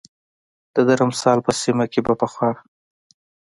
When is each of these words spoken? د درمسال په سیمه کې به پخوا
د 0.75 0.77
درمسال 0.89 1.37
په 1.45 1.51
سیمه 1.61 1.85
کې 1.91 2.01
به 2.05 2.13
پخوا 2.19 2.51